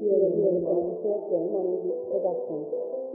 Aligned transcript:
You're 0.00 0.32
hearing 0.32 0.64
a 0.64 0.76
Game 1.28 1.52
Energy 1.60 1.92
Production. 2.08 3.09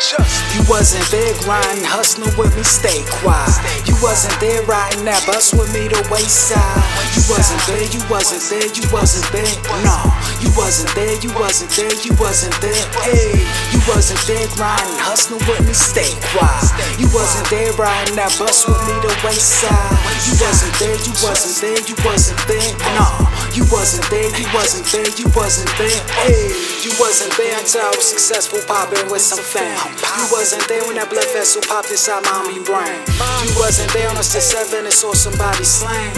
You 0.00 0.64
wasn't 0.64 1.04
there 1.12 1.36
grinding, 1.44 1.84
hustling 1.84 2.32
with 2.40 2.56
me, 2.56 2.64
stay 2.64 3.04
quiet. 3.20 3.52
You 3.84 3.92
wasn't 4.00 4.32
there 4.40 4.64
riding 4.64 5.04
that 5.04 5.20
bus 5.28 5.52
with 5.52 5.68
me 5.76 5.92
to 5.92 6.00
wayside. 6.08 6.80
You 7.12 7.20
wasn't 7.28 7.60
there, 7.68 7.84
you 7.84 8.00
wasn't 8.08 8.40
there, 8.48 8.64
you 8.64 8.80
wasn't 8.88 9.28
there. 9.28 9.52
No, 9.84 10.08
you 10.40 10.48
wasn't 10.56 10.88
there, 10.96 11.20
you 11.20 11.28
wasn't 11.36 11.68
there, 11.76 11.92
you 12.00 12.16
wasn't 12.16 12.56
there. 12.64 12.80
Hey, 13.04 13.44
you 13.76 13.80
wasn't 13.84 14.24
there 14.24 14.48
grinding, 14.56 14.96
hustling 15.04 15.44
with 15.44 15.68
me, 15.68 15.76
stay 15.76 16.16
quiet. 16.32 16.72
You 16.96 17.04
wasn't 17.12 17.44
there 17.52 17.68
riding 17.76 18.16
that 18.16 18.32
bus 18.40 18.64
with 18.64 18.80
me 18.88 18.96
to 19.04 19.12
wayside. 19.20 20.00
You 20.24 20.32
wasn't 20.40 20.72
there, 20.80 20.96
you 20.96 21.12
wasn't 21.20 21.60
there, 21.60 21.80
you 21.84 21.96
wasn't 22.08 22.40
there. 22.48 22.72
No, 22.96 23.04
you 23.52 23.68
wasn't 23.68 24.08
there, 24.08 24.32
you 24.32 24.48
wasn't 24.56 24.88
there, 24.88 25.12
you 25.12 25.28
wasn't 25.36 25.68
there. 25.76 26.00
Hey, 26.24 26.48
you 26.80 26.88
wasn't 26.96 27.36
there 27.36 27.52
until 27.60 27.84
I 27.84 27.92
was 27.92 28.08
successful 28.08 28.64
popping 28.64 29.12
with 29.12 29.20
some 29.20 29.44
fam. 29.44 29.89
You 29.98 30.26
wasn't 30.30 30.66
there 30.68 30.82
when 30.86 30.96
that 30.96 31.10
blood 31.10 31.26
vessel 31.34 31.62
popped 31.66 31.90
inside 31.90 32.22
my 32.22 32.42
mommy 32.42 32.62
brain. 32.62 33.00
You 33.46 33.52
wasn't 33.58 33.90
there 33.92 34.06
when 34.06 34.16
I 34.16 34.22
was 34.22 34.30
seven 34.30 34.84
and 34.84 34.94
saw 34.94 35.12
somebody 35.14 35.64
slain. 35.64 36.10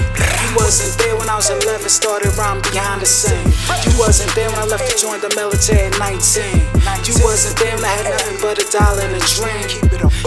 You 0.45 0.51
wasn't 0.57 0.93
there 1.01 1.17
when 1.17 1.29
I 1.29 1.37
was 1.37 1.49
11, 1.49 1.89
started 1.89 2.33
rhyming 2.37 2.63
behind 2.69 3.01
the 3.01 3.09
scene. 3.09 3.53
You 3.89 3.93
wasn't 3.99 4.35
there 4.35 4.49
when 4.51 4.59
I 4.59 4.67
left 4.67 4.85
to 4.91 4.97
join 5.01 5.21
the 5.21 5.33
military 5.35 5.89
at 5.89 5.97
19. 5.97 6.45
You 7.09 7.15
wasn't 7.25 7.57
there 7.57 7.75
when 7.77 7.85
I 7.85 7.95
had 7.97 8.09
nothing 8.13 8.39
but 8.41 8.61
a 8.61 8.67
dollar 8.69 9.03
and 9.09 9.17
a 9.17 9.23
dream. 9.33 9.69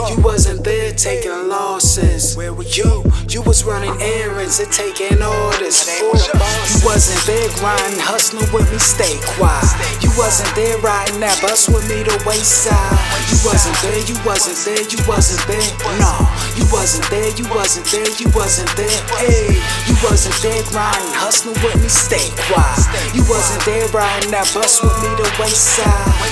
You 0.10 0.18
wasn't 0.22 0.64
there 0.64 0.94
taking 0.94 1.50
losses. 1.50 2.36
Where 2.36 2.54
were 2.54 2.66
you? 2.66 3.06
You 3.30 3.42
was 3.44 3.64
running 3.64 3.96
errands 4.02 4.60
and 4.60 4.72
taking 4.72 5.22
orders. 5.22 5.86
You 5.86 6.80
wasn't 6.86 7.22
there 7.26 7.50
grinding, 7.62 8.00
hustling 8.02 8.50
with 8.54 8.72
me, 8.72 8.80
stay 8.80 9.18
quiet. 9.38 9.70
You 10.02 10.10
wasn't 10.18 10.54
there 10.56 10.78
riding 10.80 11.20
that 11.22 11.38
bus 11.42 11.68
with 11.70 11.86
me 11.90 12.04
to 12.04 12.16
wayside. 12.26 12.98
You 13.36 13.52
wasn't 13.52 13.76
there, 13.84 14.00
you 14.08 14.16
wasn't 14.24 14.58
there, 14.64 14.84
you 14.88 15.00
wasn't 15.04 15.44
there. 15.44 15.70
No, 16.00 16.24
you 16.56 16.64
wasn't 16.72 17.04
there, 17.12 17.28
you 17.36 17.44
wasn't 17.52 17.84
there, 17.92 18.08
you 18.16 18.32
wasn't 18.32 18.72
there. 18.80 19.00
Hey, 19.20 19.60
you 19.92 19.96
wasn't 20.00 20.40
there 20.40 20.64
grinding, 20.72 21.12
hustling 21.12 21.60
with 21.60 21.76
me, 21.84 21.92
stay 21.92 22.32
quiet. 22.48 22.80
You 23.12 23.28
wasn't 23.28 23.60
there 23.68 23.92
riding 23.92 24.32
that 24.32 24.48
bus 24.56 24.80
with 24.80 24.96
me 25.04 25.12
to 25.20 25.28
wayside. 25.36 25.84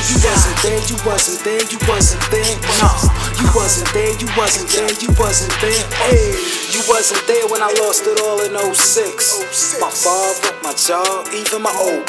You 0.07 0.15
wasn't 0.23 0.57
there, 0.63 0.79
you 0.87 0.97
wasn't 1.03 1.43
there, 1.43 1.63
you 1.67 1.79
wasn't 1.91 2.23
there. 2.31 2.55
No, 2.79 2.91
you 3.35 3.51
wasn't 3.51 3.91
there, 3.91 4.15
you 4.15 4.29
wasn't 4.39 4.71
there, 4.71 4.95
you 5.03 5.11
wasn't 5.19 5.53
there. 5.59 5.83
Hey, 6.07 6.31
you 6.71 6.81
wasn't 6.88 7.19
there 7.27 7.45
when 7.51 7.59
I 7.59 7.69
lost 7.83 8.07
it 8.07 8.15
all 8.23 8.39
in 8.47 8.55
06. 8.55 9.75
My 9.83 9.91
father, 9.91 10.55
my 10.63 10.71
job, 10.71 11.27
even 11.35 11.67
my 11.67 11.75
old. 11.83 12.07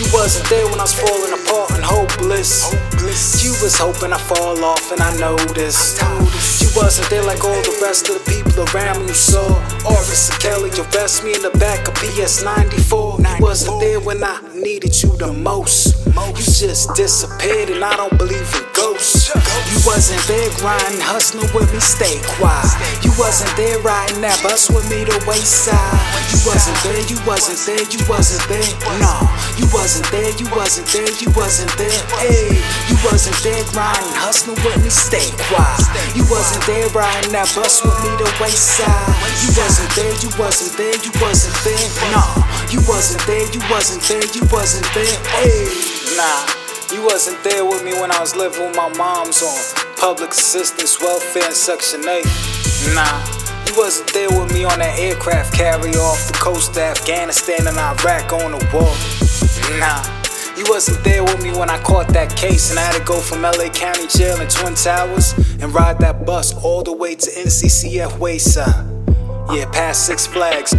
You 0.00 0.08
wasn't 0.16 0.48
there 0.48 0.64
when 0.64 0.80
I 0.80 0.88
was 0.88 0.96
falling 0.96 1.32
apart 1.32 1.76
and 1.76 1.84
hopeless. 1.84 2.72
Was 3.62 3.78
hoping 3.78 4.12
I 4.12 4.18
fall 4.18 4.62
off 4.64 4.92
and 4.92 5.00
I 5.00 5.16
noticed. 5.18 6.02
You 6.60 6.68
wasn't 6.76 7.08
there 7.08 7.22
like 7.22 7.42
all 7.42 7.62
the 7.62 7.78
rest 7.80 8.08
of 8.10 8.22
the 8.22 8.24
people 8.30 8.62
around 8.68 9.00
me 9.00 9.08
you 9.08 9.14
saw. 9.14 9.48
Oris 9.86 10.28
and 10.28 10.38
Kelly 10.40 10.70
arrest 10.70 11.24
me 11.24 11.34
in 11.34 11.40
the 11.40 11.50
back 11.58 11.88
of 11.88 11.94
PS 11.94 12.44
94. 12.44 13.18
You 13.18 13.36
wasn't 13.40 13.80
there 13.80 13.98
when 14.00 14.22
I 14.22 14.42
needed 14.54 15.00
you 15.02 15.16
the 15.16 15.32
most. 15.32 15.96
You 16.06 16.42
just 16.42 16.94
disappeared 16.94 17.70
and 17.70 17.82
I 17.82 17.96
don't 17.96 18.18
believe 18.18 18.44
in 18.54 18.66
ghosts. 18.74 19.30
You 19.72 19.78
wasn't 19.86 20.20
there 20.26 20.50
grinding, 20.58 21.00
hustling 21.00 21.48
with 21.54 21.72
me, 21.72 21.80
stay 21.80 22.18
quiet. 22.36 22.68
You 23.02 23.12
wasn't 23.16 23.54
there 23.56 23.78
riding 23.80 24.20
that 24.20 24.42
bus 24.42 24.68
with 24.68 24.84
me 24.90 25.06
to 25.06 25.16
wayside. 25.24 26.02
You 26.34 26.38
wasn't 26.44 26.76
there, 26.82 27.02
you 27.08 27.18
wasn't 27.24 27.60
there, 27.62 27.84
you 27.88 28.00
wasn't 28.10 28.42
there. 28.50 28.68
No, 29.00 29.14
you 29.56 29.64
wasn't 29.70 30.10
there, 30.12 30.32
you 30.36 30.46
wasn't 30.52 30.88
there, 30.92 31.08
you 31.20 31.30
wasn't 31.32 31.72
there. 31.78 32.00
Hey, 32.20 32.58
you 32.90 32.96
wasn't 33.06 33.36
there 33.40 33.45
grinding, 33.70 34.16
hustling 34.18 34.58
with 34.66 34.82
me, 34.82 34.90
stay 34.90 35.30
quiet. 35.46 35.82
You 36.16 36.26
wasn't 36.26 36.64
there 36.66 36.88
riding 36.90 37.30
that 37.32 37.46
bus 37.54 37.84
with 37.84 37.94
me 38.02 38.10
to 38.18 38.28
wayside. 38.42 39.14
You 39.44 39.50
wasn't 39.54 39.90
there, 39.94 40.14
you 40.18 40.30
wasn't 40.34 40.74
there, 40.74 40.96
you 40.98 41.12
wasn't 41.22 41.54
there. 41.62 41.86
Nah, 42.10 42.42
you 42.72 42.80
wasn't 42.88 43.22
there, 43.26 43.46
you 43.52 43.62
wasn't 43.70 44.02
there, 44.10 44.26
you 44.34 44.42
wasn't 44.50 44.88
there. 44.94 45.16
Hey, 45.38 45.70
nah. 46.16 46.66
You 46.92 47.02
wasn't 47.02 47.42
there 47.42 47.64
with 47.64 47.82
me 47.82 47.92
when 47.94 48.12
I 48.12 48.20
was 48.20 48.36
living 48.36 48.62
with 48.62 48.76
my 48.76 48.88
moms 48.96 49.42
on 49.42 49.58
public 49.96 50.30
assistance, 50.30 51.00
welfare, 51.00 51.46
and 51.46 51.54
Section 51.54 52.06
8. 52.06 52.22
Nah, 52.94 53.18
you 53.66 53.74
wasn't 53.76 54.12
there 54.14 54.30
with 54.30 54.54
me 54.54 54.62
on 54.64 54.78
that 54.78 54.96
aircraft 54.96 55.52
carrier 55.52 55.98
off 55.98 56.28
the 56.28 56.38
coast 56.38 56.70
of 56.72 56.78
Afghanistan 56.78 57.66
and 57.66 57.76
Iraq 57.76 58.32
on 58.32 58.52
the 58.52 58.62
war. 58.72 58.94
Nah, 59.80 60.15
you 60.56 60.64
wasn't 60.68 61.02
there 61.04 61.22
with 61.22 61.42
me 61.42 61.50
when 61.50 61.68
I 61.68 61.78
caught 61.82 62.08
that 62.08 62.34
case 62.34 62.70
and 62.70 62.78
I 62.78 62.82
had 62.82 62.98
to 62.98 63.04
go 63.04 63.20
from 63.20 63.42
LA 63.42 63.68
County 63.68 64.06
Jail 64.06 64.40
in 64.40 64.48
Twin 64.48 64.74
Towers 64.74 65.34
and 65.60 65.74
ride 65.74 65.98
that 65.98 66.24
bus 66.24 66.54
all 66.64 66.82
the 66.82 66.92
way 66.92 67.14
to 67.14 67.30
NCCF 67.30 68.18
Wayside. 68.18 68.86
Yeah, 69.52 69.70
past 69.70 70.06
Six 70.06 70.26
Flags. 70.26 70.74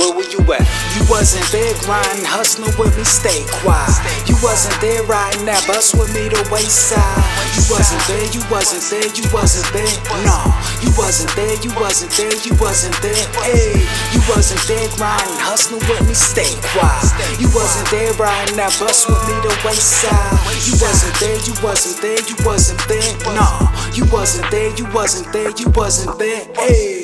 Where 0.00 0.16
were 0.16 0.24
you 0.32 0.40
at? 0.56 0.64
You 0.96 1.04
wasn't 1.12 1.44
there 1.52 1.76
grinding, 1.84 2.24
hustling 2.24 2.72
with 2.80 2.96
me, 2.96 3.04
stay 3.04 3.44
quiet. 3.60 3.92
You 4.24 4.32
wasn't 4.40 4.72
there 4.80 5.04
riding 5.04 5.44
that 5.44 5.60
bus 5.68 5.92
with 5.92 6.08
me 6.16 6.24
to 6.32 6.40
wayside. 6.48 7.20
You 7.52 7.68
wasn't 7.68 8.00
there, 8.08 8.24
you 8.32 8.40
wasn't 8.48 8.80
there, 8.88 9.04
you 9.12 9.28
wasn't 9.28 9.68
there. 9.76 9.92
No, 10.24 10.40
you 10.80 10.88
wasn't 10.96 11.28
there, 11.36 11.52
you 11.60 11.68
wasn't 11.76 12.16
there, 12.16 12.32
you 12.32 12.56
wasn't 12.56 12.96
there. 13.04 13.24
Hey, 13.44 13.76
you 14.16 14.24
wasn't 14.24 14.64
there 14.64 14.88
grinding, 14.96 15.36
hustling 15.36 15.84
with 15.84 16.08
me, 16.08 16.16
stay 16.16 16.48
quiet. 16.72 17.12
You 17.36 17.52
wasn't 17.52 17.84
there 17.92 18.16
riding 18.16 18.56
that 18.56 18.72
bus 18.80 19.04
with 19.04 19.20
me 19.28 19.36
to 19.44 19.52
wayside. 19.68 20.32
You 20.64 20.80
wasn't 20.80 21.12
there, 21.20 21.36
you 21.44 21.52
wasn't 21.60 22.00
there, 22.00 22.20
you 22.24 22.40
wasn't 22.40 22.80
there. 22.88 23.12
No, 23.36 23.68
you 23.92 24.08
wasn't 24.08 24.48
there, 24.48 24.72
you 24.80 24.88
wasn't 24.96 25.28
there, 25.28 25.52
you 25.60 25.68
wasn't 25.76 26.16
there. 26.16 26.48
Hey. 26.56 26.99